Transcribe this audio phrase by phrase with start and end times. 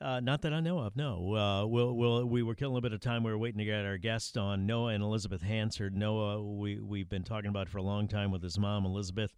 [0.00, 0.96] Uh, not that I know of.
[0.96, 1.34] No.
[1.34, 3.22] Uh, we'll, we'll, we were killing a little bit of time.
[3.22, 5.94] We were waiting to get our guest on Noah and Elisabeth Hansard.
[5.94, 9.34] Noah, we we've been talking about for a long time with his mom, Elisabeth.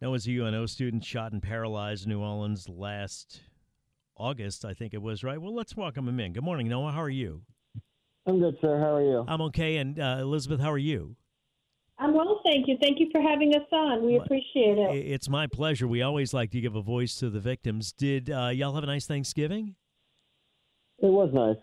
[0.00, 3.42] Noah's a UNO student, shot and paralyzed in New Orleans last
[4.16, 5.22] August, I think it was.
[5.22, 5.40] Right.
[5.40, 6.32] Well, let's welcome him in.
[6.32, 6.90] Good morning, Noah.
[6.90, 7.42] How are you?
[8.26, 8.78] I'm good, sir.
[8.78, 9.24] How are you?
[9.28, 9.76] I'm okay.
[9.76, 11.16] And uh, Elisabeth, how are you?
[11.98, 12.76] I'm well, thank you.
[12.82, 14.04] Thank you for having us on.
[14.04, 15.06] We appreciate it.
[15.06, 15.86] It's my pleasure.
[15.86, 17.92] We always like to give a voice to the victims.
[17.92, 19.76] Did uh, y'all have a nice Thanksgiving?
[21.02, 21.56] It was nice.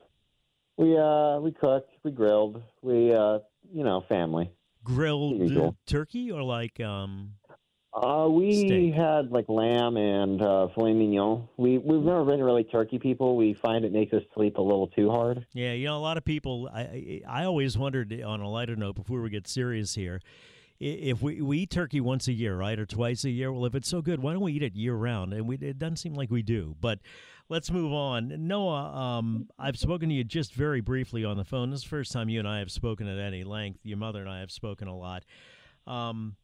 [0.78, 3.40] We uh we cooked, we grilled, we uh
[3.74, 4.52] you know family.
[4.84, 7.34] Grilled turkey or like um,
[7.94, 8.94] Uh we Steak.
[8.94, 11.48] had like lamb and uh filet mignon.
[11.58, 13.38] We we've never been really turkey people.
[13.38, 15.46] We find it makes us sleep a little too hard.
[15.54, 16.70] Yeah, you know, a lot of people.
[16.74, 20.22] I I I always wondered on a lighter note before we get serious here,
[20.80, 23.52] if we we eat turkey once a year, right, or twice a year.
[23.52, 25.34] Well, if it's so good, why don't we eat it year round?
[25.34, 26.76] And we, it doesn't seem like we do.
[26.80, 27.00] But
[27.50, 28.48] let's move on.
[28.48, 31.72] Noah, um, I've spoken to you just very briefly on the phone.
[31.72, 33.80] This is the first time you and I have spoken at any length.
[33.84, 35.26] Your mother and I have spoken a lot.
[35.86, 36.36] Um,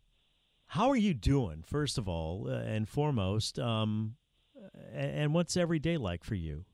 [0.68, 3.60] how are you doing, first of all, uh, and foremost?
[3.60, 4.16] Um,
[4.94, 6.66] and what's every day like for you?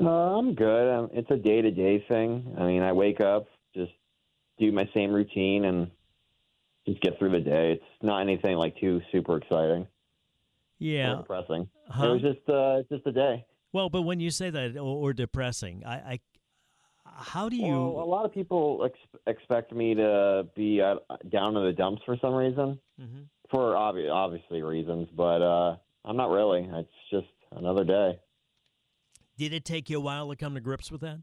[0.00, 0.90] Uh I'm good.
[0.90, 2.54] Um, it's a day-to-day thing.
[2.58, 3.92] I mean, I wake up, just
[4.58, 5.90] do my same routine and
[6.86, 7.72] just get through the day.
[7.72, 9.86] It's not anything like too super exciting
[10.82, 11.16] Yeah.
[11.16, 11.68] depressing.
[11.88, 12.06] Huh?
[12.06, 13.44] It was just uh just a day.
[13.72, 16.20] Well, but when you say that or, or depressing, I, I
[17.04, 17.72] how do you?
[17.72, 20.96] Well, a lot of people ex- expect me to be uh,
[21.30, 23.26] down in the dumps for some reason, Mhm.
[23.50, 26.68] for obvi- obviously reasons, but uh, I'm not really.
[26.72, 28.18] It's just another day.
[29.36, 31.18] Did it take you a while to come to grips with that?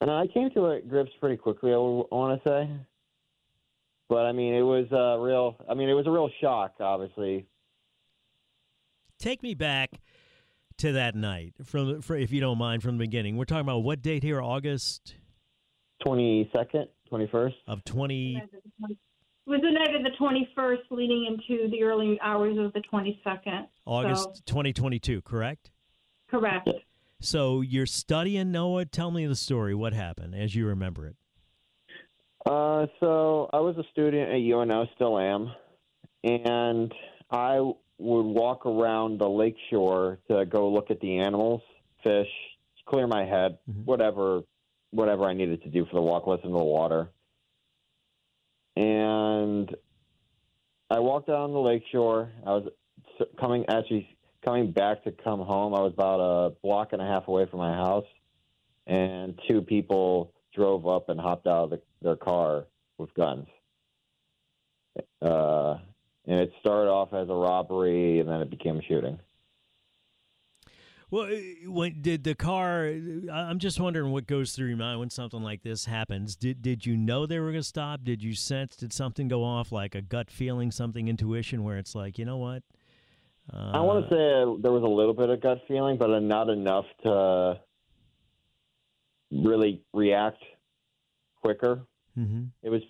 [0.00, 1.72] And I came to grips pretty quickly.
[1.72, 2.70] I want to say,
[4.08, 5.56] but I mean, it was a real.
[5.68, 6.74] I mean, it was a real shock.
[6.80, 7.46] Obviously,
[9.18, 9.90] Take me back
[10.78, 13.36] to that night, from for, if you don't mind, from the beginning.
[13.36, 14.42] We're talking about what date here?
[14.42, 15.14] August
[16.04, 17.56] twenty second, twenty first.
[17.66, 18.36] of twenty.
[19.46, 23.68] It was the night of the 21st, leading into the early hours of the 22nd.
[23.86, 25.70] August 2022, correct?
[26.28, 26.68] Correct.
[27.20, 28.86] So you're studying Noah.
[28.86, 29.72] Tell me the story.
[29.72, 31.14] What happened as you remember it?
[32.46, 35.52] Uh, so I was a student at UNO, still am,
[36.22, 36.94] and
[37.28, 41.62] I would walk around the lake shore to go look at the animals,
[42.04, 42.28] fish,
[42.84, 43.84] clear my head, Mhm.
[43.84, 44.44] whatever,
[44.92, 47.10] whatever I needed to do for the walk, listen to the water.
[48.76, 49.74] And
[50.88, 52.30] I walked down the lake shore.
[52.44, 52.68] I was
[53.40, 55.74] coming actually coming back to come home.
[55.74, 58.06] I was about a block and a half away from my house,
[58.86, 62.64] and two people drove up and hopped out of the, their car
[62.98, 63.46] with guns.
[65.22, 65.76] Uh,
[66.26, 69.18] and it started off as a robbery, and then it became a shooting.
[71.10, 72.86] Well, uh, when did the car?
[72.86, 76.34] I'm just wondering what goes through your mind when something like this happens.
[76.34, 78.02] Did did you know they were going to stop?
[78.02, 78.74] Did you sense?
[78.74, 82.38] Did something go off like a gut feeling, something intuition, where it's like, you know
[82.38, 82.64] what?
[83.52, 86.48] Uh, I want to say there was a little bit of gut feeling, but not
[86.48, 87.60] enough to
[89.30, 90.42] really react
[91.42, 91.82] quicker.
[92.14, 92.82] hmm It was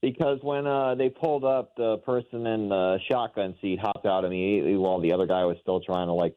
[0.00, 4.76] because when uh, they pulled up, the person in the shotgun seat hopped out immediately
[4.76, 6.36] while the other guy was still trying to like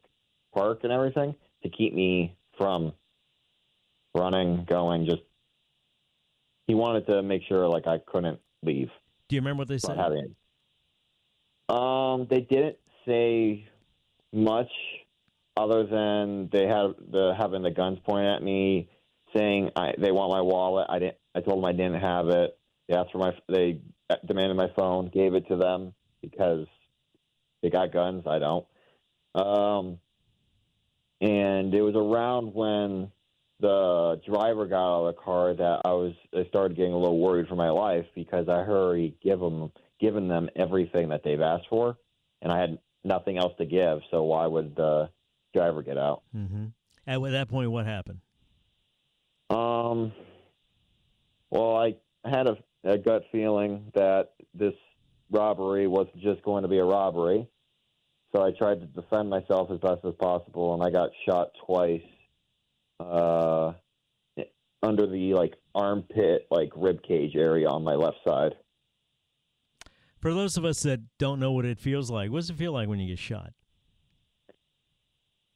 [0.54, 2.92] park and everything to keep me from
[4.14, 5.04] running, going.
[5.04, 5.22] Just
[6.66, 8.90] he wanted to make sure like I couldn't leave.
[9.28, 9.96] Do you remember what they said?
[9.96, 10.34] having.
[11.68, 13.68] Um, they didn't say
[14.32, 14.70] much
[15.56, 18.88] other than they had the having the guns pointed at me,
[19.36, 20.86] saying I, they want my wallet.
[20.88, 21.16] I didn't.
[21.34, 22.58] I told them I didn't have it.
[22.88, 23.32] They asked for my.
[23.48, 23.80] They
[24.26, 25.10] demanded my phone.
[25.12, 26.66] Gave it to them because
[27.62, 28.24] they got guns.
[28.26, 28.66] I don't.
[29.34, 29.98] Um,
[31.20, 33.10] and it was around when
[33.60, 36.14] the driver got out of the car that I was.
[36.34, 40.28] I started getting a little worried for my life because I heard give them given
[40.28, 41.98] them everything that they've asked for,
[42.42, 44.00] and I had nothing else to give.
[44.10, 45.10] So why would the
[45.54, 46.22] driver get out?
[46.36, 46.66] Mm-hmm.
[47.06, 48.20] At that point, what happened?
[49.88, 50.12] Um.
[51.50, 51.94] Well, I
[52.28, 54.74] had a, a gut feeling that this
[55.30, 57.48] robbery wasn't just going to be a robbery.
[58.34, 62.02] So I tried to defend myself as best as possible, and I got shot twice
[63.00, 63.72] uh,
[64.82, 68.54] under the like armpit, like rib cage area on my left side.
[70.18, 72.72] For those of us that don't know what it feels like, what does it feel
[72.72, 73.52] like when you get shot?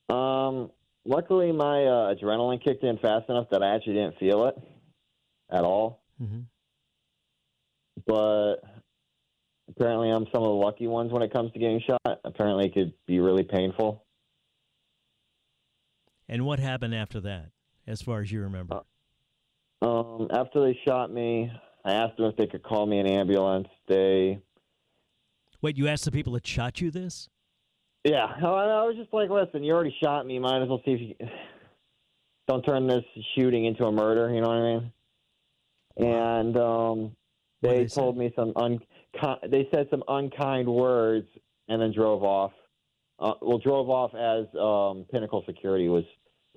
[0.08, 0.70] Um,
[1.04, 4.54] luckily, my uh, adrenaline kicked in fast enough that I actually didn't feel it
[5.50, 6.02] at all.
[6.20, 6.40] Mm-hmm.
[8.06, 8.56] But
[9.68, 12.20] apparently, I'm some of the lucky ones when it comes to getting shot.
[12.24, 14.04] Apparently, it could be really painful.
[16.28, 17.50] And what happened after that,
[17.86, 18.80] as far as you remember?
[19.82, 21.50] Um, after they shot me,
[21.84, 23.68] I asked them if they could call me an ambulance.
[23.88, 24.40] They
[25.60, 27.28] Wait, you asked the people that shot you this?
[28.04, 28.42] Yeah, I
[28.84, 30.38] was just like, listen, you already shot me.
[30.38, 31.28] Might as well see if you
[32.48, 33.04] don't turn this
[33.36, 34.32] shooting into a murder.
[34.34, 34.92] You know what I mean?
[35.96, 37.16] And um,
[37.60, 38.80] they, they told me some un.
[39.48, 41.28] They said some unkind words
[41.68, 42.52] and then drove off.
[43.18, 46.04] Uh, well, drove off as um, Pinnacle Security was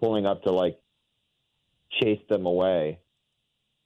[0.01, 0.79] pulling up to like
[2.01, 2.97] chase them away.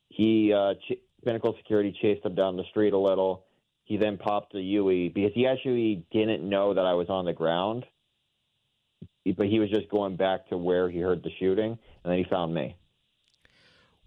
[0.09, 3.45] He uh, ch- Pinnacle Security chased them down the street a little
[3.89, 7.33] he then popped a Yui because he actually didn't know that I was on the
[7.33, 7.85] ground,
[9.35, 12.25] but he was just going back to where he heard the shooting, and then he
[12.29, 12.77] found me.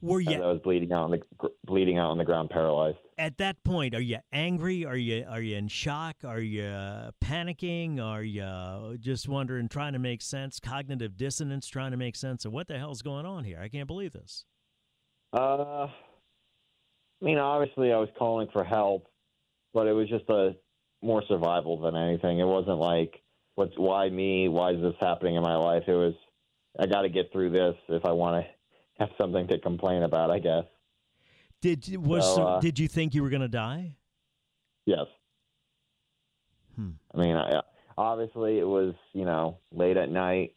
[0.01, 0.41] Were you?
[0.41, 1.21] I was bleeding out on the
[1.65, 2.99] bleeding out on the ground, paralyzed.
[3.19, 4.85] At that point, are you angry?
[4.85, 6.17] Are you are you in shock?
[6.25, 6.63] Are you
[7.25, 8.01] panicking?
[8.01, 12.53] Are you just wondering, trying to make sense, cognitive dissonance, trying to make sense of
[12.53, 13.61] what the hell's going on here?
[13.61, 14.45] I can't believe this.
[15.33, 15.91] Uh, I
[17.21, 19.07] mean, obviously, I was calling for help,
[19.73, 20.55] but it was just a
[21.03, 22.39] more survival than anything.
[22.39, 23.23] It wasn't like
[23.55, 24.49] what's why me?
[24.49, 25.85] Why is this happening in my life?
[25.87, 26.15] It was
[26.79, 28.51] I got to get through this if I want to
[28.99, 30.31] have something to complain about.
[30.31, 30.65] I guess.
[31.61, 33.97] Did was So, uh, did you think you were going to die?
[34.85, 35.07] Yes.
[36.75, 36.91] Hmm.
[37.15, 37.61] I mean, I,
[37.97, 40.55] obviously it was you know late at night.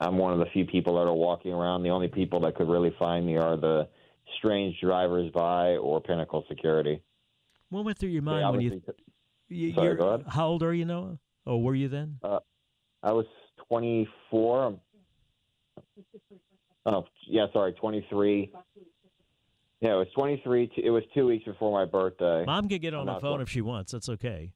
[0.00, 1.82] I'm one of the few people that are walking around.
[1.82, 3.88] The only people that could really find me are the
[4.38, 7.02] strange drivers by or Pinnacle Security.
[7.70, 8.82] What went through your mind when you?
[9.48, 10.24] you Sorry, go ahead.
[10.28, 11.18] How old are you, Noah?
[11.46, 12.18] Oh, were you then?
[12.22, 12.40] Uh,
[13.02, 13.26] I was
[13.68, 14.62] 24.
[14.62, 14.80] I'm-
[16.88, 18.52] Oh, yeah, sorry, 23.
[19.80, 20.70] Yeah, it was 23.
[20.76, 22.44] It was two weeks before my birthday.
[22.46, 23.90] Mom can get on I'm the phone if she wants.
[23.92, 24.52] That's okay.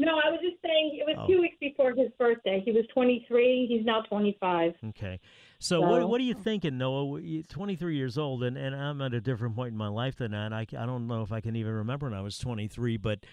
[0.00, 1.26] No, I was just saying it was Oh.
[1.26, 2.62] two weeks before his birthday.
[2.64, 3.66] He was 23.
[3.66, 4.74] He's now 25.
[4.90, 5.18] Okay.
[5.58, 7.20] So what So- what are you thinking, Noah?
[7.20, 10.30] You're 23 years old, and, and I'm at a different point in my life than
[10.30, 10.52] that.
[10.52, 13.26] I, I don't know if I can even remember when I was 23, but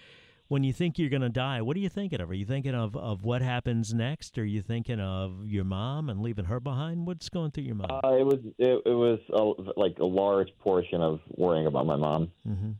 [0.48, 2.30] when you think you're going to die, what are you thinking of?
[2.30, 4.36] Are you thinking of, of what happens next?
[4.38, 7.06] Are you thinking of your mom and leaving her behind?
[7.06, 7.90] What's going through your mind?
[7.92, 11.96] Uh, it was it, it was a, like a large portion of worrying about my
[11.96, 12.32] mom.
[12.44, 12.70] hmm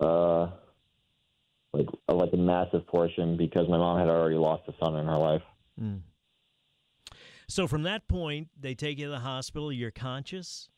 [0.00, 0.50] Uh,
[1.72, 5.16] like like a massive portion because my mom had already lost a son in her
[5.16, 5.42] life.
[5.80, 6.00] Mm.
[7.48, 9.72] So from that point, they take you to the hospital.
[9.72, 10.68] You're conscious.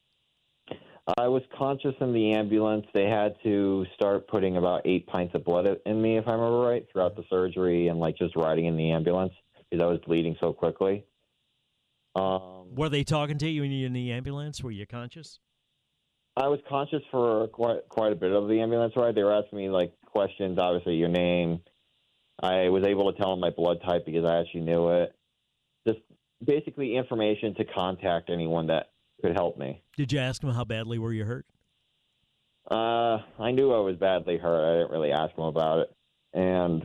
[1.19, 2.87] I was conscious in the ambulance.
[2.95, 6.61] They had to start putting about eight pints of blood in me, if I remember
[6.61, 9.35] right, throughout the surgery and like just riding in the ambulance
[9.71, 11.05] because I was bleeding so quickly.
[12.17, 14.63] Um, Were they talking to you when you're in the ambulance?
[14.63, 15.41] Were you conscious?
[16.37, 19.15] I was conscious for quite quite a bit of the ambulance ride.
[19.15, 21.61] They were asking me like questions, obviously your name.
[22.43, 25.15] I was able to tell them my blood type because I actually knew it.
[25.87, 26.01] Just
[26.45, 28.91] basically information to contact anyone that
[29.23, 29.83] could help me.
[29.97, 31.47] Did you ask them how badly were you hurt?
[32.71, 34.65] Uh, I knew I was badly hurt.
[34.65, 35.95] I didn't really ask them about it.
[36.33, 36.85] And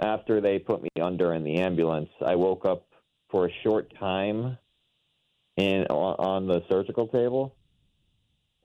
[0.00, 2.86] after they put me under in the ambulance, I woke up
[3.30, 4.56] for a short time
[5.56, 7.54] in on on the surgical table,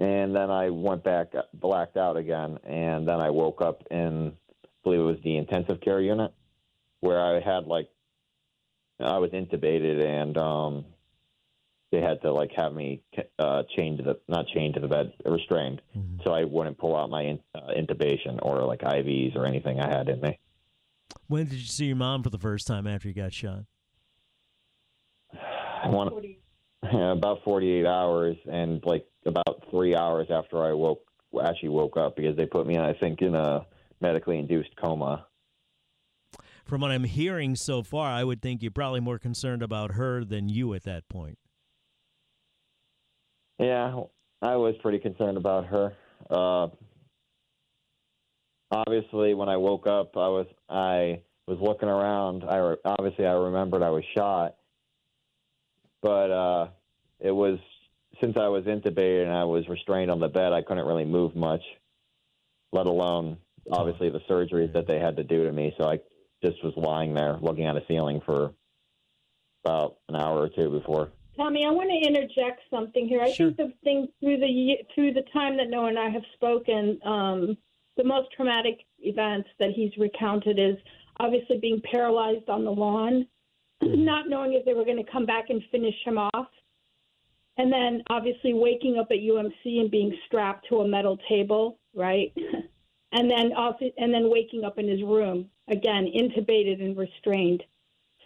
[0.02, 4.68] and then I went back blacked out again, and then I woke up in I
[4.84, 6.34] believe it was the intensive care unit
[7.02, 7.88] where I had like
[9.00, 10.86] I was intubated and um
[11.92, 13.02] they had to like have me
[13.38, 16.24] uh chained to the not chained to the bed restrained Mhm.
[16.24, 19.88] so I wouldn't pull out my in, uh, intubation or like IVs or anything I
[19.88, 20.40] had in me.
[21.28, 23.66] When did you see your mom for the first time after you got shot?
[25.34, 26.14] I want
[26.84, 31.02] about 48 hours and like about three hours after I woke
[31.44, 33.66] actually woke up because they put me, I think, in a
[34.02, 35.26] medically induced coma.
[36.66, 40.24] From what I'm hearing so far, I would think you're probably more concerned about her
[40.24, 41.38] than you at that point.
[43.60, 44.02] Yeah,
[44.42, 45.94] I was pretty concerned about her.
[46.30, 46.68] Uh,
[48.72, 52.44] obviously, when I woke up, I was I was looking around.
[52.44, 54.56] I re- obviously I remembered I was shot,
[56.02, 56.68] but uh,
[57.20, 57.60] it was
[58.22, 60.54] since I was intubated and I was restrained on the bed.
[60.54, 61.62] I couldn't really move much,
[62.72, 63.38] let alone
[63.72, 65.74] obviously the surgeries that they had to do to me.
[65.78, 66.00] So I
[66.44, 68.52] just was lying there looking at a ceiling for
[69.66, 71.12] about an hour or two before.
[71.38, 73.22] Tommy, I want to interject something here.
[73.22, 73.52] I Sure.
[73.52, 77.58] think the thing through the through the time that Noah and I have spoken, um,
[77.98, 80.78] the most traumatic events that he's recounted is
[81.20, 83.28] obviously being paralyzed on the lawn,
[83.82, 86.48] not knowing if they were going to come back and finish him off,
[87.58, 92.34] and then obviously waking up at UMC and being strapped to a metal table, right?
[93.12, 97.64] and then also, and then waking up in his room again, intubated and restrained.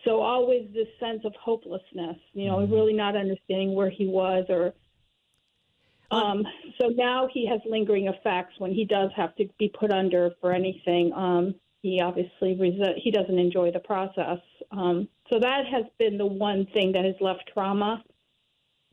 [0.03, 4.73] So always this sense of hopelessness, you know, really not understanding where he was or
[6.11, 6.45] um,
[6.79, 10.53] so now he has lingering effects when he does have to be put under for
[10.53, 11.11] anything.
[11.13, 14.39] Um, he obviously resi- he doesn't enjoy the process.
[14.71, 18.03] Um, so that has been the one thing that has left trauma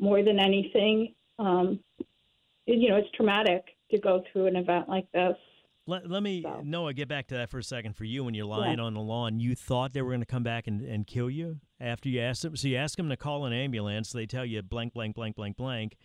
[0.02, 1.14] more than anything.
[1.38, 1.80] Um,
[2.66, 5.37] you know, it's traumatic to go through an event like this.
[5.87, 7.97] Let, let me, So- Noah, get back to that for a second.
[7.97, 10.42] For you, when you're lying on the lawn, you thought they were going to come
[10.42, 12.56] back and, and kill you after you asked them.
[12.56, 14.12] So you ask them to call an ambulance.
[14.12, 15.97] They tell you blank, blank, blank, blank, blank.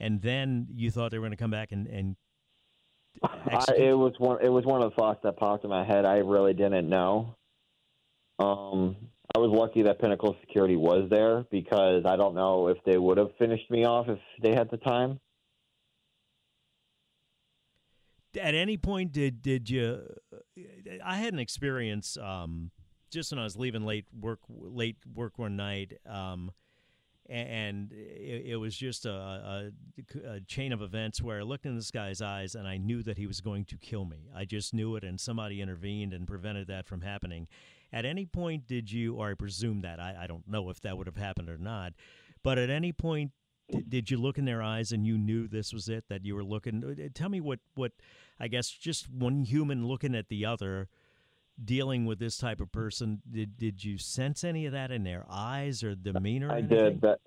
[0.00, 2.16] And then you thought they were going to come back and, and
[3.22, 4.38] I, it was one.
[4.42, 6.04] It was one of the thoughts that popped in my head.
[6.04, 7.36] I really didn't know.
[8.40, 8.96] Um, I was
[9.54, 13.70] lucky that Pinnacle Security was there because I don't know if they would have finished
[13.70, 15.20] me off if they had the time.
[18.36, 20.02] at any point did did you
[21.04, 22.70] i had an experience um
[23.10, 26.50] just when i was leaving late work late work one night um
[27.26, 29.70] and it, it was just a, a,
[30.28, 33.16] a chain of events where I looked in this guy's eyes and I knew that
[33.16, 34.28] he was going to kill me.
[34.34, 37.48] I just knew it, and somebody intervened and prevented that from happening.
[37.94, 40.98] At any point, did you, or I presume that, I, I don't know if that
[40.98, 41.92] would have happened or not,
[42.42, 43.30] but at any point,
[43.70, 46.34] did, did you look in their eyes and you knew this was it, that you
[46.34, 46.82] were looking?
[46.84, 47.92] uh, Tell me what, what
[48.40, 50.88] I guess, just one human looking at the other
[51.64, 55.24] dealing with this type of person did did you sense any of that in their
[55.30, 57.20] eyes or demeanor I did that.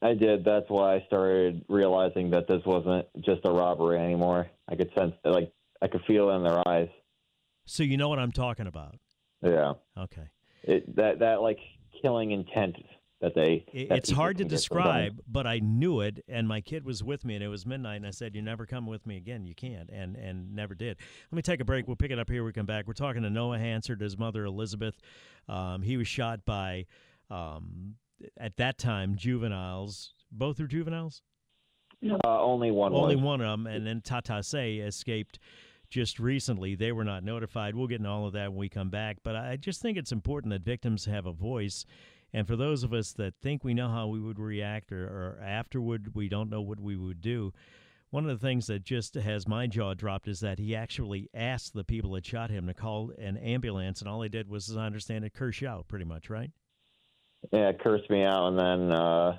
[0.00, 0.42] I did.
[0.42, 4.48] That's why I started realizing that this wasn't just a robbery anymore.
[4.70, 6.88] I could sense, like, I could feel it in their eyes.
[7.66, 8.94] so you know what i'm talking about
[9.42, 10.28] Yeah, okay.
[10.62, 11.58] It, that that like
[12.02, 12.76] killing intent
[13.20, 13.64] that they.
[13.72, 14.84] It- that it's hard to can get from them.
[14.84, 17.96] describe but i knew it and my kid was with me and it was midnight
[17.96, 19.44] and i said you never come with me again.
[19.46, 20.98] You can't and and never did.
[21.30, 21.86] Let me take a break.
[21.86, 22.44] We'll pick it up here.
[22.44, 22.86] We come back.
[22.86, 24.98] We're talking to noah hansard his mother elisabeth.
[25.48, 26.86] Um, he was shot by
[27.30, 27.94] um,
[28.36, 30.14] at that time juveniles.
[30.30, 31.22] Both were juveniles?
[32.24, 32.92] Uh, only one.
[32.92, 33.24] Only was.
[33.24, 35.38] one of them, and then Tata Say escaped
[35.90, 36.74] just recently.
[36.74, 37.74] They were not notified.
[37.74, 39.18] We'll get into all of that when we come back.
[39.22, 41.84] But I just think it's important that victims have a voice.
[42.32, 45.40] And for those of us that think we know how we would react or, or
[45.42, 47.52] afterward we don't know what we would do,
[48.10, 51.74] one of the things that just has my jaw dropped is that he actually asked
[51.74, 54.76] the people that shot him to call an ambulance, and all they did was, as
[54.76, 56.50] I understand it, curse you out, pretty much, right?
[57.52, 59.36] Yeah, it cursed me out, and then uh,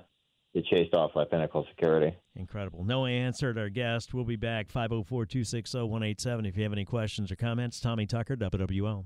[0.53, 2.15] get chased off by Pinnacle Security.
[2.35, 2.83] Incredible.
[2.83, 4.13] Noah Hansard our guest.
[4.13, 6.45] We'll be back 504 260 187.
[6.45, 9.05] If you have any questions or comments, Tommy Tucker, WWL.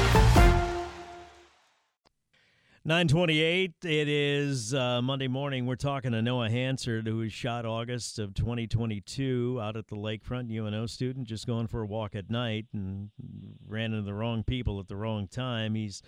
[2.83, 3.75] 928.
[3.83, 5.67] It is uh, Monday morning.
[5.67, 10.49] We're talking to Noah Hansard, who was shot August of 2022 out at the lakefront,
[10.49, 13.11] UNO student, just going for a walk at night and
[13.67, 15.75] ran into the wrong people at the wrong time.
[15.75, 16.01] He's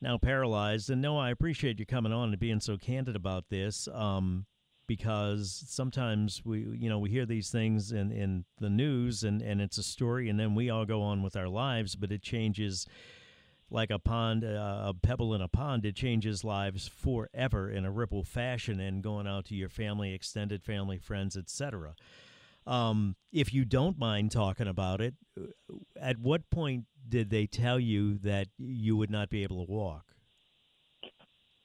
[0.00, 0.90] now paralyzed.
[0.90, 3.86] And Noah, I appreciate you coming on and being so candid about this.
[3.94, 4.46] Um,
[4.88, 9.60] because sometimes we you know we hear these things in in the news and and
[9.60, 12.86] it's a story and then we all go on with our lives but it changes
[13.72, 17.90] like a pond, uh, a pebble in a pond, it changes lives forever in a
[17.90, 21.94] ripple fashion and going out to your family, extended family, friends, etc.
[22.66, 25.46] Um, if you don't mind talking about it, uh,
[26.00, 30.04] at what point did they tell you that you would not be able to walk?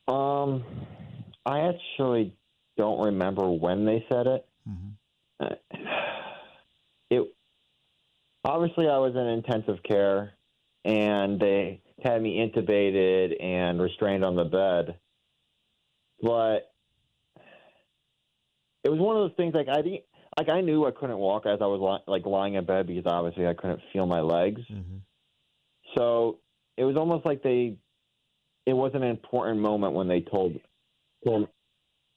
[0.07, 0.63] Um,
[1.45, 2.33] I actually
[2.77, 4.45] don't remember when they said it.
[4.67, 5.45] Mm-hmm.
[5.45, 5.55] Uh,
[7.09, 7.33] it
[8.43, 10.33] obviously I was in intensive care,
[10.85, 14.97] and they had me intubated and restrained on the bed.
[16.21, 16.71] But
[18.83, 20.03] it was one of those things like I didn't
[20.37, 23.03] like I knew I couldn't walk as I was li- like lying in bed because
[23.05, 24.61] obviously I couldn't feel my legs.
[24.71, 24.97] Mm-hmm.
[25.95, 26.39] So
[26.77, 27.77] it was almost like they
[28.65, 30.59] it was an important moment when they told
[31.25, 31.47] told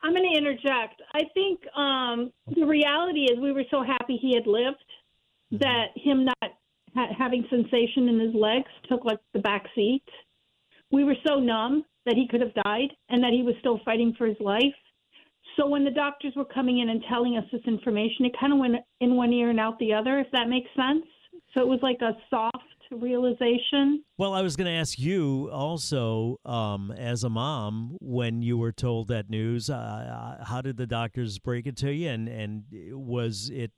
[0.02, 1.02] I'm going to interject.
[1.12, 4.78] I think um, the reality is we were so happy he had lived
[5.52, 5.58] mm-hmm.
[5.58, 6.39] that him not
[6.94, 10.02] ha- having sensation in his legs took like the back seat.
[10.90, 14.14] We were so numb that he could have died and that he was still fighting
[14.16, 14.62] for his life.
[15.56, 18.58] So when the doctors were coming in and telling us this information, it kind of
[18.58, 21.04] went in one ear and out the other, if that makes sense.
[21.54, 22.56] So it was like a soft
[22.90, 24.04] realization.
[24.18, 28.72] Well, I was going to ask you also, um, as a mom, when you were
[28.72, 33.50] told that news, uh, how did the doctors break it to you, and and was
[33.52, 33.72] it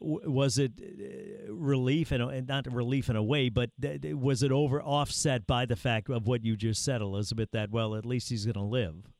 [0.00, 3.70] was it uh, relief and not relief in a way, but
[4.12, 7.50] was it over offset by the fact of what you just said, Elisabeth?
[7.52, 9.10] That well, at least he's going to live.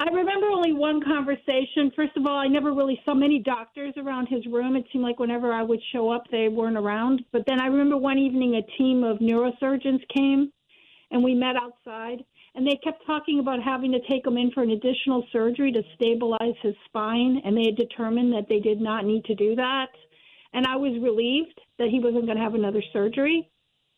[0.00, 1.92] I remember only one conversation.
[1.94, 4.74] First of all, I never really saw many doctors around his room.
[4.74, 7.22] It seemed like whenever I would show up, they weren't around.
[7.32, 10.50] But then I remember one evening a team of neurosurgeons came
[11.10, 14.62] and we met outside and they kept talking about having to take him in for
[14.62, 19.04] an additional surgery to stabilize his spine, and they had determined that they did not
[19.04, 19.88] need to do that.
[20.52, 23.48] And I was relieved that he wasn't going to have another surgery.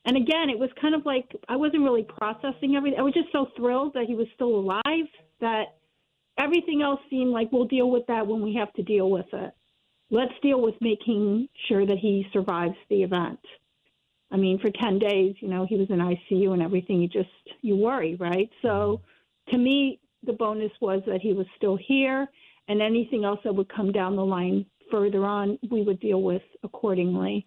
[0.04, 2.98] And again, it was kind of like I wasn't really processing everything.
[2.98, 5.08] I was just so thrilled that he was still alive
[5.40, 5.76] that
[6.38, 9.52] everything else seemed like we'll deal with that when we have to deal with it.
[10.10, 13.38] Let's deal with making sure that he survives the event.
[14.32, 17.02] I mean, for 10 days, you know, he was in ICU and everything.
[17.02, 17.28] You just,
[17.60, 18.50] you worry, right?
[18.62, 19.02] So
[19.50, 22.26] to me, the bonus was that he was still here
[22.68, 26.42] and anything else that would come down the line further on, we would deal with
[26.62, 27.46] accordingly.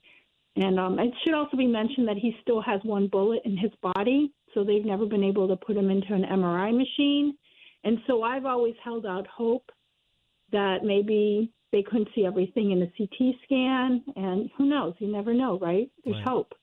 [0.56, 3.72] And um, it should also be mentioned that he still has one bullet in his
[3.82, 7.36] body, so they've never been able to put him into an MRI machine.
[7.84, 9.70] And so I've always held out hope
[10.52, 14.94] that maybe they couldn't see everything in a CT scan, and who knows?
[15.00, 15.90] You never know, right?
[16.04, 16.28] There's right.
[16.28, 16.54] hope.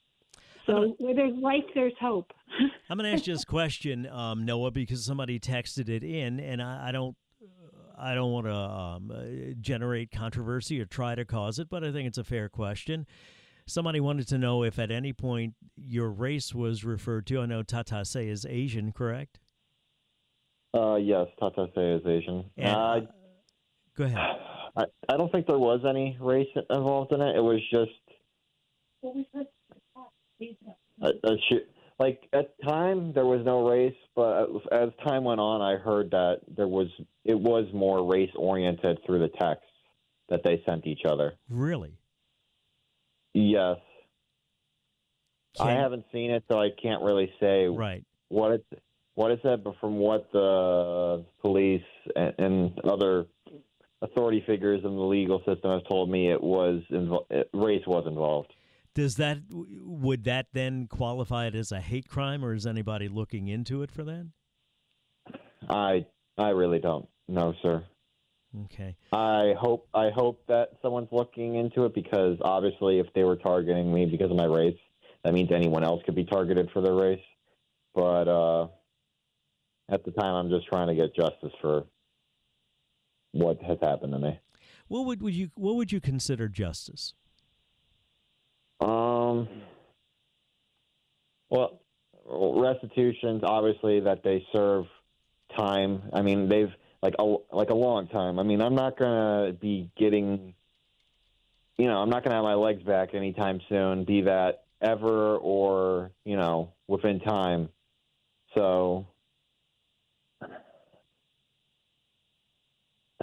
[0.67, 2.31] So where there's life, there's hope.
[2.91, 6.63] I'm going to ask you this question, um, Noah, because somebody texted it in, and
[6.63, 7.17] I, I don't.
[7.99, 11.93] I don't want to um, uh, generate controversy or try to cause it, but I
[11.93, 13.07] think it's a fair question.
[13.67, 17.41] Somebody wanted to know if at any point your race was referred to.
[17.41, 19.39] I know Tatasay is Asian, correct?
[20.75, 22.45] Uh, yes, Tatasay is Asian.
[22.57, 23.01] And, uh,
[23.97, 24.19] go ahead.
[24.77, 27.37] I, I don't think there was any race involved in it.
[27.37, 27.91] It was just.
[29.03, 29.47] What was that?
[31.01, 31.67] A, a sh-
[31.99, 36.41] like at time there was no race, but as time went on, I heard that
[36.57, 36.89] there was
[37.25, 39.67] it was more race oriented through the texts
[40.29, 41.35] that they sent each other.
[41.49, 41.93] Really?
[43.35, 43.77] Yes.
[45.57, 45.69] Can...
[45.69, 48.65] I haven't seen it, so I can't really say right what it
[49.15, 49.63] what it said.
[49.63, 51.83] But from what the police
[52.17, 53.27] and, and other
[54.01, 58.53] authority figures in the legal system have told me, it was invo- race was involved.
[58.95, 63.49] Does that would that then qualify it as a hate crime, or is anybody looking
[63.49, 64.31] into it for that?
[65.69, 66.05] I
[66.37, 67.85] I really don't know, sir.
[68.65, 68.97] Okay.
[69.13, 73.93] I hope I hope that someone's looking into it because obviously, if they were targeting
[73.93, 74.79] me because of my race,
[75.25, 77.25] that means anyone else could be targeted for their race.
[77.95, 78.69] But uh,
[79.89, 81.85] at the time, I'm just trying to get justice for
[83.33, 84.39] what has happened to me.
[84.89, 87.15] What would, would you What would you consider justice?
[88.83, 89.49] Um,
[91.51, 91.81] well,
[92.27, 94.87] restitutions, obviously, that they serve
[95.57, 96.03] time.
[96.13, 98.39] I mean, they've like a like a long time.
[98.39, 100.55] I mean, I'm not gonna be getting,
[101.77, 104.05] you know, I'm not gonna have my legs back anytime soon.
[104.05, 107.69] Be that ever or you know within time.
[108.55, 109.07] So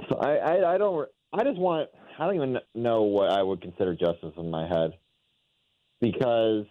[0.08, 3.62] So I, I, I don't I just want I don't even know what I would
[3.62, 4.94] consider justice in my head
[6.02, 6.66] because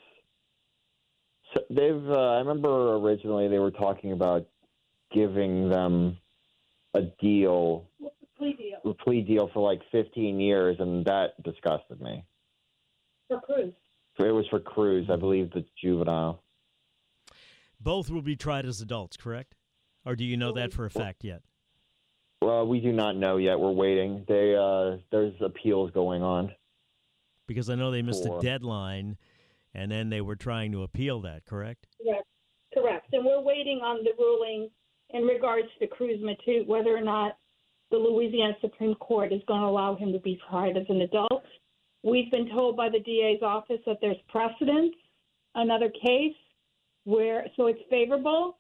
[1.71, 4.47] they've uh, I remember originally they were talking about
[5.13, 6.19] giving them
[6.95, 7.89] a deal
[8.37, 12.25] plea deal a plea deal for like 15 years and that disgusted me.
[13.29, 13.73] for Cruz.
[14.19, 16.43] It was for Cruz, I believe the juvenile.
[17.81, 19.55] Both will be tried as adults, correct?
[20.05, 21.43] Or do you know that for a fact yet?
[22.43, 23.59] Well, we do not know yet.
[23.59, 24.25] We're waiting.
[24.27, 26.53] They uh, there's appeals going on.
[27.49, 29.17] Because I know they missed a For- deadline,
[29.75, 31.89] and then they were trying to appeal that, correct?
[32.01, 32.27] Correct.
[32.73, 33.07] Correct.
[33.13, 34.71] And we're waiting on the ruling
[35.11, 37.39] in regards to Cruz Matute, whether or not
[37.91, 41.43] the Louisiana Supreme Court is going to allow him to be tried as an adult.
[42.03, 44.95] We've been told by the DA's office that there's precedent,
[45.55, 46.37] another case
[47.05, 48.59] where, so it's favorable.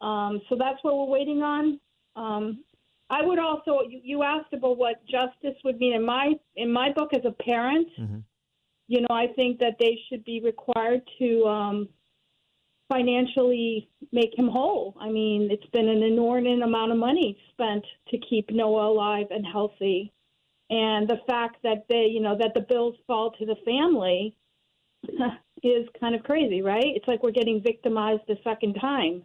[0.00, 1.80] Um, so that's what we're waiting on.
[2.16, 2.64] Um,
[3.10, 6.92] I would also, you, you asked about what justice would mean in my in my
[6.92, 7.88] book as a parent.
[7.98, 8.22] Mhm.
[8.86, 11.88] You know, I think that they should be required to um,
[12.90, 14.96] financially make him whole.
[14.98, 19.46] I mean, it's been an inordinate amount of money spent to keep Noah alive and
[19.46, 20.12] healthy.
[20.70, 24.36] And the fact that they, you know, that the bills fall to the family
[25.62, 26.84] is kind of crazy, right?
[26.84, 29.22] It's like we're getting victimized a second time.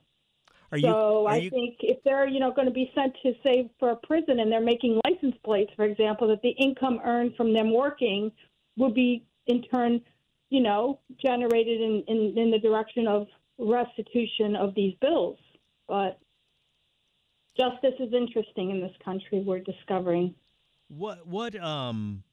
[0.74, 0.88] Are you?
[0.88, 3.70] so are I you think if they're, you know, going to be sent to say
[3.80, 7.54] for a prison and they're making license plates, for example, that the income earned from
[7.54, 8.32] them working
[8.78, 10.02] would be in turn,
[10.50, 13.28] you know, generated in, in, in the direction of
[13.60, 15.38] restitution of these bills.
[15.88, 16.18] But
[17.56, 19.44] justice is interesting in this country.
[19.46, 20.34] We're discovering.
[20.88, 22.24] What what um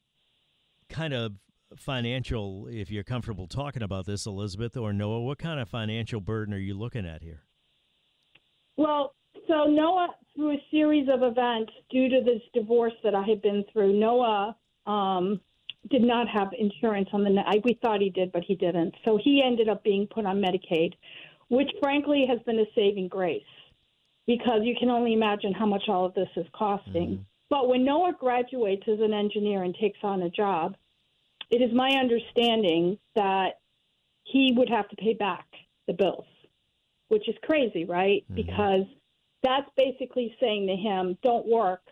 [0.88, 1.34] kind of
[1.76, 6.54] financial if you're comfortable talking about this Elisabeth or Noah what kind of financial burden
[6.54, 7.42] are you looking at here?
[8.80, 9.14] Well,
[9.46, 13.62] so Noah, through a series of events due to this divorce that I had been
[13.70, 15.38] through, Noah um,
[15.90, 17.42] did not have insurance on the.
[17.46, 18.94] I, we thought he did, but he didn't.
[19.04, 20.94] So he ended up being put on Medicaid,
[21.48, 23.42] which frankly has been a saving grace
[24.26, 27.26] because you can only imagine how much all of this is costing.
[27.50, 30.74] But when Noah graduates as an engineer and takes on a job,
[31.50, 33.58] it is my understanding that
[34.24, 35.44] he would have to pay back
[35.86, 36.24] the bills,
[37.10, 38.24] which is crazy, right?
[38.32, 38.86] Because
[39.42, 41.82] that's basically saying to him, don't work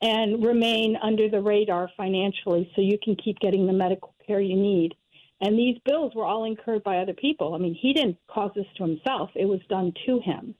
[0.00, 4.56] and remain under the radar financially so you can keep getting the medical care you
[4.56, 4.94] need.
[5.40, 7.54] And these bills were all incurred by other people.
[7.54, 10.54] I mean, he didn't cause this to himself, it was done to him.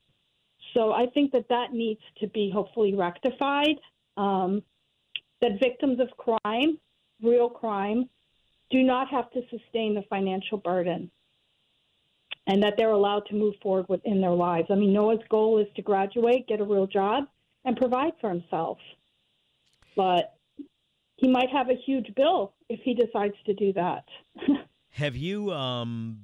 [0.75, 3.77] So I think that that needs to be hopefully rectified.
[4.17, 4.63] Um,
[5.41, 6.79] that victims of crime,
[7.23, 8.11] real crime,
[8.71, 11.11] do not have to sustain the financial burden
[12.49, 14.69] and that they're allowed to move forward within their lives.
[14.71, 17.25] I mean, Noah's goal is to graduate, get a real job,
[17.65, 18.79] and provide for himself.
[19.95, 20.35] But
[21.17, 24.05] he might have a huge bill if he decides to do that.
[24.93, 26.19] Have you um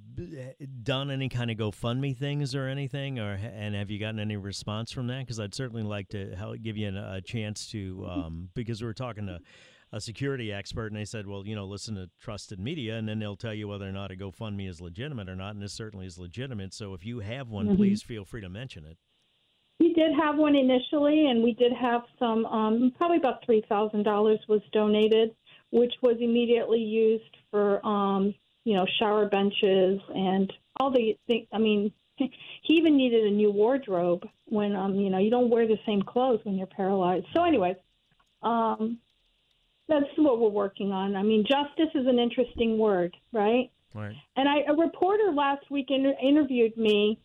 [0.83, 4.91] done any kind of GoFundMe things or anything or and have you gotten any response
[4.91, 8.87] from that cuz I'd certainly like to give you a chance to um because we
[8.87, 9.41] were talking to
[9.95, 13.21] a security expert and they said, well, you know, listen to trusted media and then
[13.21, 16.05] they'll tell you whether or not a GoFundMe is legitimate or not and this certainly
[16.05, 16.75] is legitimate.
[16.75, 18.99] So if you have one, please feel free to mention it.
[19.79, 24.61] We did have one initially, and we did have some, um, probably about $3,000 was
[24.73, 25.35] donated,
[25.71, 31.47] which was immediately used for, um, you know, shower benches and all the things.
[31.53, 32.31] I mean, he
[32.69, 36.41] even needed a new wardrobe when, um, you know, you don't wear the same clothes
[36.45, 37.27] when you're paralyzed.
[37.35, 37.77] So, anyway,
[38.43, 38.99] um,
[39.89, 41.17] that's what we're working on.
[41.17, 43.71] I mean, justice is an interesting word, right?
[43.95, 44.15] Right.
[44.37, 47.19] And I, a reporter last week inter- interviewed me,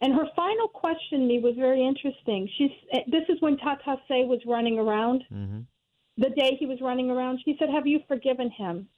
[0.00, 2.48] and her final question to me was very interesting.
[2.58, 2.70] She's
[3.08, 5.64] this is when Tata Say was running around, Mhm.
[6.18, 7.40] the day he was running around.
[7.44, 8.88] She said, "Have you forgiven him?"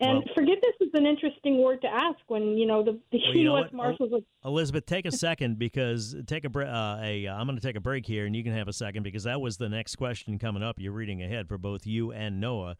[0.00, 3.36] And Well- forgiveness is an interesting word to ask when you know the, the Well,
[3.36, 3.72] you know U.S.
[3.72, 4.12] Marshals.
[4.12, 6.68] Are, Elisabeth, take a second because take a break.
[6.68, 9.04] Uh, a, I'm going to take a break here, and you can have a second
[9.04, 10.80] because that was the next question coming up.
[10.80, 12.76] You're reading ahead for both you and Noah,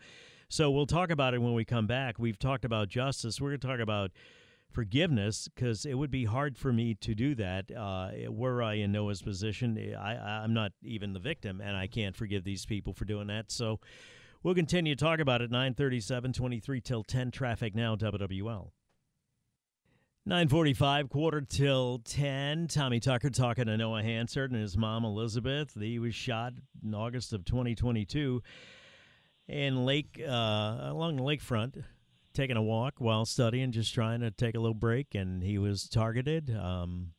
[0.48, 2.18] so we'll talk about it when we come back.
[2.18, 3.40] We've talked about justice.
[3.40, 4.10] We're going to talk about
[4.72, 7.70] forgiveness because it would be hard for me to do that.
[7.70, 12.16] Uh, were I in Noah's position, I, I'm not even the victim, and I can't
[12.16, 13.52] forgive these people for doing that.
[13.52, 13.78] So.
[14.44, 15.50] We'll continue to talk about it.
[15.50, 18.72] 937, 23 till 10 traffic now, WWL.
[20.26, 22.68] 945, quarter till 10.
[22.68, 25.74] Tommy Tucker talking to Noah Hansard and his mom, Elisabeth.
[25.80, 26.52] He was shot
[26.84, 28.42] in August of 2022
[29.48, 31.82] in Lake, uh, along the lakefront,
[32.34, 35.88] taking a walk while studying, just trying to take a little break, and he was
[35.88, 36.54] targeted.
[36.54, 37.12] Um,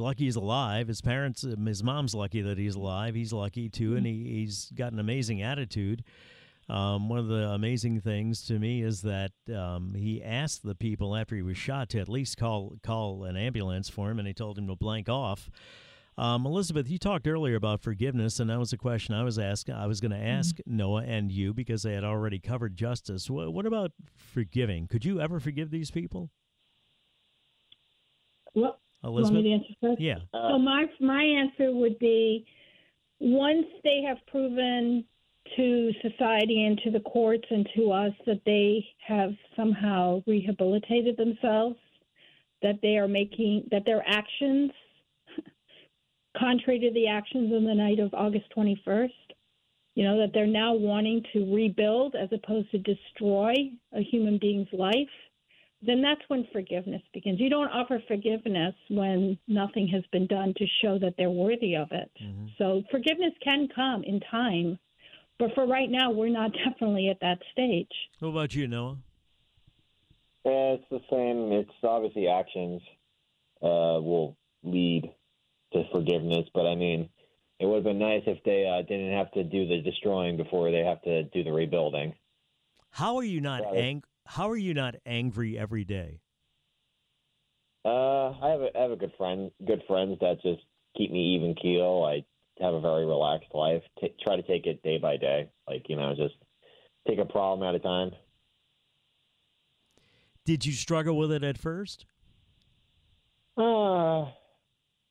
[0.00, 0.88] lucky he's alive.
[0.88, 3.14] His parents, um, his mom's lucky that he's alive.
[3.14, 6.04] He's lucky too, and he, he's got an amazing attitude.
[6.68, 11.16] Um, one of the amazing things to me is that um, he asked the people
[11.16, 14.32] after he was shot to at least call call an ambulance for him, and they
[14.32, 15.50] told him to blank off.
[16.18, 19.74] Um, Elisabeth, you talked earlier about forgiveness, and that was a question I was asking.
[19.74, 20.76] I was going to ask mm-hmm.
[20.76, 23.30] Noah and you because they had already covered justice.
[23.30, 24.86] What, what about forgiving?
[24.86, 26.30] Could you ever forgive these people?
[28.54, 29.32] Well, Elisabeth?
[29.32, 30.00] Want me to answer first?
[30.00, 30.18] Yeah.
[30.32, 32.46] so my my answer would be,
[33.20, 35.04] once they have proven
[35.56, 41.76] to society and to the courts and to us that they have somehow rehabilitated themselves,
[42.62, 44.70] that they are making that their actions,
[46.38, 49.10] contrary to the actions on the night of August 21st,
[49.94, 53.52] you know that they're now wanting to rebuild as opposed to destroy
[53.92, 55.10] a human being's life
[55.84, 57.40] then that's when forgiveness begins.
[57.40, 61.88] You don't offer forgiveness when nothing has been done to show that they're worthy of
[61.90, 62.10] it.
[62.22, 62.46] Mm-hmm.
[62.56, 64.78] So forgiveness can come in time,
[65.38, 67.90] but for right now, we're not definitely at that stage.
[68.20, 68.98] What about you, Noah?
[70.44, 71.52] Yeah, it's the same.
[71.52, 72.80] It's obviously actions
[73.62, 75.10] uh, will lead
[75.72, 77.08] to forgiveness, but I mean,
[77.58, 80.70] it would have been nice if they uh, didn't have to do the destroying before
[80.70, 82.14] they have to do the rebuilding.
[82.90, 84.02] How are you not angry?
[84.32, 86.20] How are you not angry every day?
[87.84, 90.62] Uh, I have a, I have a good friend, good friends that just
[90.96, 92.04] keep me even keel.
[92.08, 92.24] I
[92.62, 93.82] have a very relaxed life.
[94.00, 96.34] T- try to take it day by day, like you know, just
[97.06, 98.12] take a problem at a time.
[100.46, 102.06] Did you struggle with it at first?
[103.58, 104.30] Uh,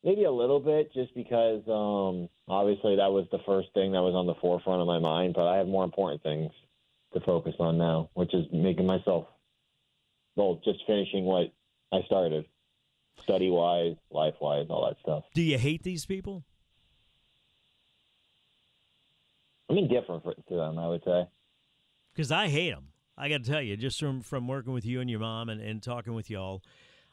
[0.03, 4.15] maybe a little bit, just because um, obviously that was the first thing that was
[4.15, 5.35] on the forefront of my mind.
[5.35, 6.51] But I have more important things
[7.13, 9.25] to focus on now, which is making myself,
[10.35, 11.51] well, just finishing what
[11.91, 12.45] I started,
[13.21, 15.23] study wise, life wise, all that stuff.
[15.33, 16.43] Do you hate these people?
[19.69, 21.27] I'm indifferent for, to them, I would say.
[22.13, 22.87] Because I hate them.
[23.17, 25.61] I got to tell you, just from, from working with you and your mom and,
[25.61, 26.61] and talking with y'all,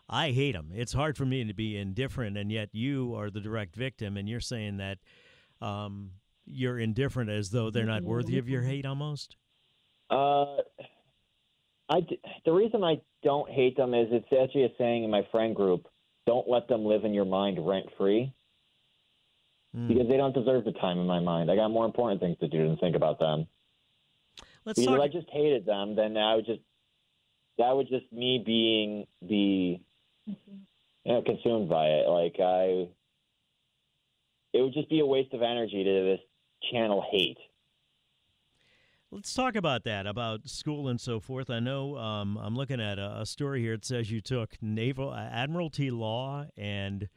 [0.09, 0.71] I hate them.
[0.75, 4.29] It's hard for me to be indifferent, and yet you are the direct victim, and
[4.29, 4.99] you're saying that
[5.61, 6.13] um,
[6.47, 9.37] you're indifferent as though they're not worthy of your hate almost?
[10.11, 10.63] Uh,
[11.89, 12.01] I
[12.45, 15.87] the reason I don't hate them is it's actually a saying in my friend group:
[16.27, 18.33] "Don't let them live in your mind rent free."
[19.77, 19.89] Mm.
[19.89, 21.51] Because they don't deserve the time in my mind.
[21.51, 23.47] I got more important things to do than think about them.
[24.65, 25.05] Let's because talk...
[25.05, 26.61] if I just hated them, then I would just
[27.59, 29.81] that would just me being be
[30.29, 30.57] mm-hmm.
[31.05, 32.09] you know, consumed by it.
[32.09, 32.89] Like I,
[34.53, 36.21] it would just be a waste of energy to this
[36.73, 37.39] channel hate.
[39.11, 41.49] Let's talk about that, about school and so forth.
[41.49, 43.73] I know um, I'm looking at a, a, story here.
[43.73, 47.09] It says you took naval uh, admiralty law and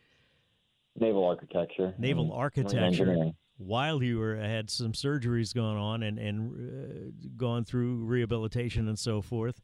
[0.98, 7.28] naval architecture, naval architecture, while you were had some surgeries going on and and uh,
[7.36, 9.60] gone through rehabilitation and so forth.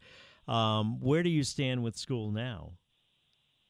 [0.49, 2.73] Um, where do you stand with school now?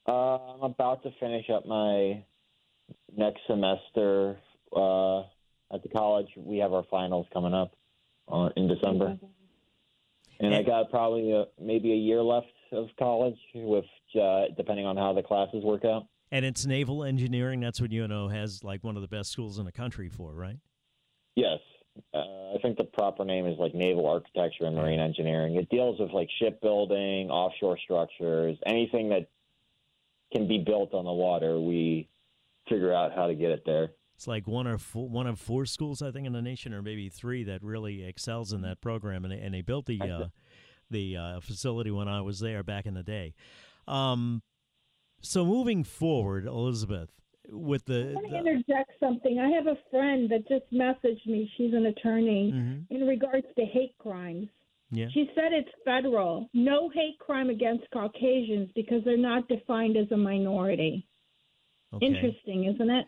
[0.08, 2.24] Uh, I'm about to finish up my
[3.16, 4.36] next semester
[4.74, 5.20] uh,
[5.72, 6.28] at the college.
[6.36, 7.77] We have our finals coming up
[8.30, 9.18] uh, in December.
[10.40, 13.84] And I got probably a, maybe a year left of college, with
[14.20, 16.06] uh, depending on how the classes work out.
[16.30, 17.60] And it's naval engineering.
[17.60, 20.58] That's what UNO has, like one of the best schools in the country for, right?
[21.34, 21.58] Yes,
[22.14, 25.56] uh, I think the proper name is like naval architecture and marine engineering.
[25.56, 29.28] It deals with like shipbuilding, offshore structures, anything that
[30.32, 31.58] can be built on the water.
[31.58, 32.08] We
[32.68, 33.90] figure out how to get it there.
[34.18, 36.82] It's like one or four, one of four schools I think in the nation, or
[36.82, 40.28] maybe three that really excels in that program, and, and they built the uh,
[40.90, 43.34] the uh, facility when I was there back in the day.
[43.86, 44.42] Um,
[45.20, 47.10] so moving forward, Elisabeth,
[47.48, 49.38] with the, I want to interject something.
[49.38, 51.48] I have a friend that just messaged me.
[51.56, 52.92] She's an attorney mm-hmm.
[52.92, 54.48] in regards to hate crimes.
[54.90, 55.06] Yeah.
[55.14, 56.50] She said it's federal.
[56.54, 61.06] No hate crime against Caucasians because they're not defined as a minority.
[61.94, 62.04] Okay.
[62.04, 63.06] Interesting, isn't it?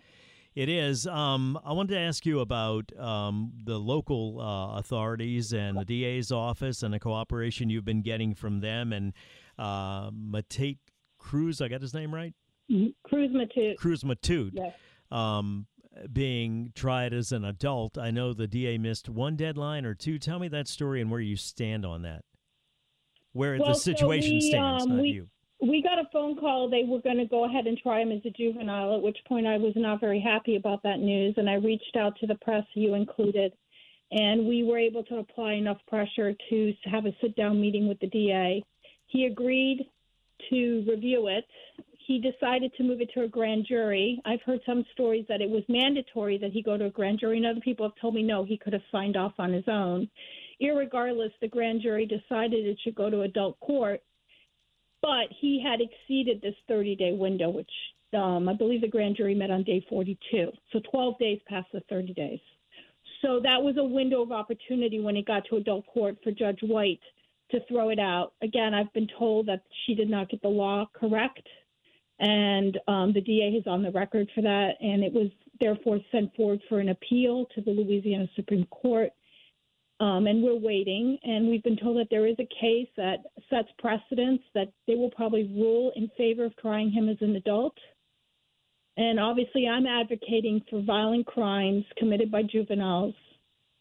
[0.60, 1.06] It is.
[1.06, 6.30] Um, I wanted to ask you about um, the local uh, authorities and the DA's
[6.30, 9.14] office and the cooperation you've been getting from them and
[9.58, 10.76] uh, Matate
[11.18, 11.62] Cruz.
[11.62, 12.34] I got his name right.
[12.68, 13.78] Cruz Matute.
[13.78, 14.50] Cruz Matute.
[14.52, 14.74] Yes.
[15.10, 15.66] Um,
[16.12, 20.18] being tried as an adult, I know the DA missed one deadline or two.
[20.18, 22.26] Tell me that story and where you stand on that.
[23.32, 25.28] Where well, the situation so we, stands, um, not we, you
[25.62, 26.68] we got a phone call.
[26.68, 29.46] They were going to go ahead and try him as a juvenile, at which point
[29.46, 31.34] I was not very happy about that news.
[31.36, 33.52] And I reached out to the press, you included,
[34.10, 38.00] and we were able to apply enough pressure to have a sit down meeting with
[38.00, 38.64] the DA.
[39.06, 39.86] He agreed
[40.48, 41.44] to review it.
[42.06, 44.20] he decided to move it to a grand jury.
[44.24, 47.36] I've heard some stories that it was mandatory that he go to a grand jury,
[47.36, 50.08] and other people have told me no, he could have signed off on his own.
[50.60, 54.02] Irregardless, the grand jury decided it should go to adult court,
[55.02, 57.70] but he had exceeded this 30 day window, which
[58.14, 60.50] um, I believe the grand jury met on day 42.
[60.72, 62.40] So 12 days past the 30 days.
[63.22, 66.60] So that was a window of opportunity when it got to adult court for Judge
[66.62, 67.00] White
[67.50, 68.32] to throw it out.
[68.42, 71.46] Again, I've been told that she did not get the law correct,
[72.18, 76.34] and um, the DA is on the record for that, and it was therefore sent
[76.34, 79.10] forward for an appeal to the Louisiana Supreme Court.
[80.00, 83.18] Um, and we're waiting, and we've been told that there is a case that
[83.50, 87.76] sets precedents that they will probably rule in favor of trying him as an adult.
[88.96, 93.14] And obviously, I'm advocating for violent crimes committed by juveniles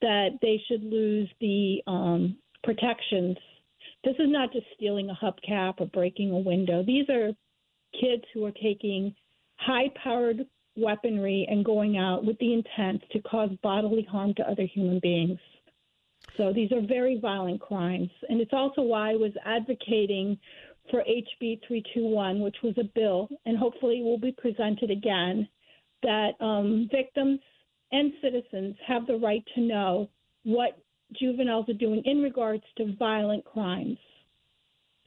[0.01, 3.37] that they should lose the um, protections
[4.03, 6.83] this is not just stealing a hubcap or breaking a window.
[6.83, 7.31] These are
[7.99, 9.13] kids who are taking
[9.57, 10.45] high powered
[10.77, 15.39] weaponry and going out with the intent to cause bodily harm to other human beings.
[16.37, 18.09] So these are very violent crimes.
[18.29, 20.37] And it's also why I was advocating
[20.89, 25.47] for HB 321, which was a bill, and hopefully will be presented again,
[26.01, 27.39] that um, victims
[27.91, 30.09] and citizens have the right to know
[30.43, 30.79] what
[31.19, 33.97] juveniles are doing in regards to violent crimes.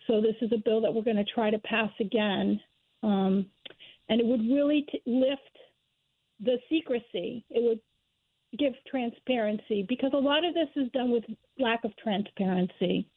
[0.07, 2.61] So this is a bill that we're going to try to pass again,
[3.03, 3.47] um,
[4.09, 5.41] and it would really t- lift
[6.41, 7.45] the secrecy.
[7.51, 7.81] It would
[8.59, 11.25] give transparency because a lot of this is done with
[11.59, 13.09] lack of transparency.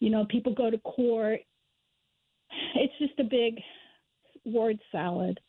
[0.00, 1.40] You know, people go to court.
[2.74, 3.60] It's just a big
[4.44, 5.40] word salad.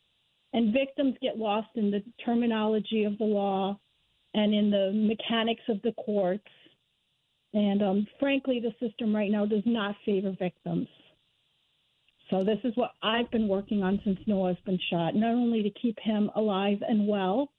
[0.54, 3.78] And victims get lost in the terminology of the law
[4.34, 6.48] and in the mechanics of the courts.
[7.54, 10.88] And um, frankly, the system right now does not favor victims.
[12.30, 15.70] So this is what I've been working on since Noah's been shot, not only to
[15.82, 17.50] keep him alive and well,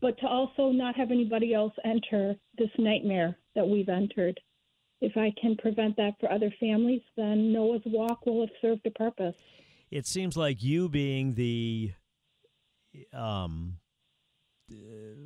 [0.00, 4.38] but to also not have anybody else enter this nightmare that we've entered.
[5.00, 8.90] If I can prevent that for other families, then Noah's Walk will have served a
[8.90, 9.34] purpose.
[9.90, 11.92] It seems like you being the
[13.12, 13.78] um,
[14.70, 14.74] uh,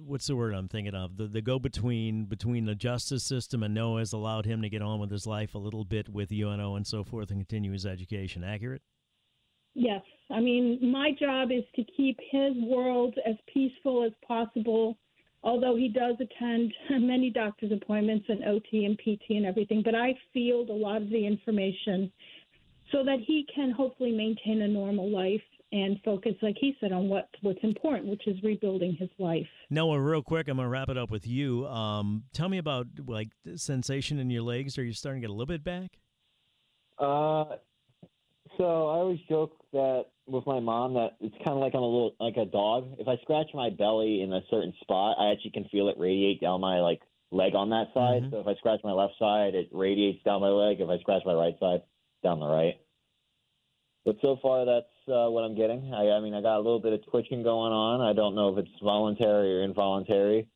[0.04, 1.16] what's the word I'm thinking of?
[1.16, 4.82] The the go between between the justice system and Noah has allowed him to get
[4.82, 7.86] on with his life a little bit with UNO and so forth and continue his
[7.86, 8.44] education.
[8.44, 8.82] Accurate?
[9.74, 10.02] Yes.
[10.30, 14.96] I mean, my job is to keep his world as peaceful as possible.
[15.42, 20.14] Although he does attend many doctor's appointments and OT and PT and everything, but I
[20.32, 22.12] field a lot of the information
[22.92, 25.40] so that he can hopefully maintain a normal life
[25.72, 29.46] and focus, like he said, on what what's important, which is rebuilding his life.
[29.70, 31.66] Noah, real quick, I'm gonna wrap it up with you.
[31.68, 34.76] Um, tell me about like sensation in your legs.
[34.78, 35.98] Are you starting to get a little bit back?
[36.98, 37.56] Uh,
[38.60, 41.86] so I always joke that with my mom that it's kind of like I'm a
[41.86, 42.94] little like a dog.
[42.98, 46.42] If I scratch my belly in a certain spot, I actually can feel it radiate
[46.42, 47.00] down my like
[47.32, 48.22] leg on that side.
[48.22, 48.30] Mm-hmm.
[48.32, 50.80] So if I scratch my left side, it radiates down my leg.
[50.80, 51.80] If I scratch my right side,
[52.22, 52.74] down the right.
[54.04, 55.94] But so far, that's uh, what I'm getting.
[55.94, 58.02] I, I mean, I got a little bit of twitching going on.
[58.02, 60.48] I don't know if it's voluntary or involuntary.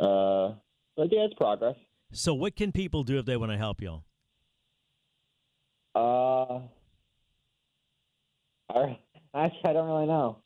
[0.00, 0.52] Uh,
[0.96, 1.76] but yeah, it's progress.
[2.12, 4.02] So, what can people do if they want to help you?
[5.94, 6.60] Uh,
[8.84, 8.98] I,
[9.34, 10.38] actually, I don't really know.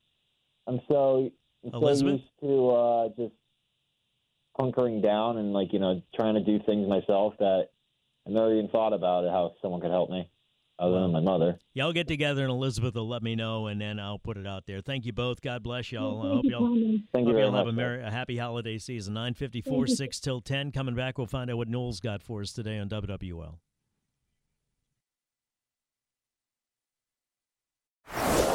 [0.66, 1.30] I'm so,
[1.64, 3.34] I'm so used to uh, just
[4.58, 7.68] hunkering down and like you know trying to do things myself that
[8.26, 10.28] I never even thought about how someone could help me
[10.78, 11.58] other than my mother.
[11.74, 14.64] Y'all get together and Elisabeth will let me know, and then I'll put it out
[14.66, 14.80] there.
[14.80, 15.40] Thank you both.
[15.40, 16.22] God bless y'all.
[16.22, 16.66] I hope y'all,
[17.12, 19.14] Thank hope you y'all have a, merry, a happy holiday season.
[19.14, 20.72] 954, 6 till 10.
[20.72, 23.58] Coming back, we'll find out what Noel's got for us today on WWL.